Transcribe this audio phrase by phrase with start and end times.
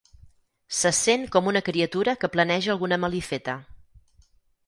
[0.77, 3.55] Se sent com una criatura que planeja alguna malifeta.